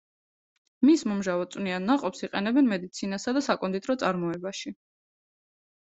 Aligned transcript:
მის 0.89 1.03
მომჟავო 1.11 1.45
წვნიან 1.57 1.85
ნაყოფს 1.91 2.27
იყენებენ 2.29 2.73
მედიცინასა 2.73 3.37
და 3.39 3.47
საკონდიტრო 3.53 4.01
წარმოებაში. 4.07 4.79